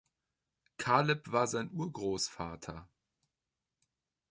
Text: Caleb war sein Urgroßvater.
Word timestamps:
Caleb 0.79 1.31
war 1.31 1.45
sein 1.45 1.69
Urgroßvater. 1.71 2.89